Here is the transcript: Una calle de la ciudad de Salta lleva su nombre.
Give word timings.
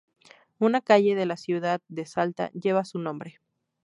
Una 0.57 0.81
calle 0.81 1.13
de 1.13 1.27
la 1.27 1.37
ciudad 1.37 1.79
de 1.87 2.07
Salta 2.07 2.49
lleva 2.53 2.85
su 2.85 2.97
nombre. 2.97 3.39